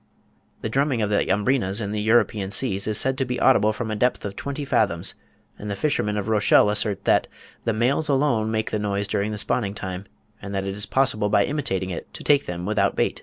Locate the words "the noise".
8.71-9.07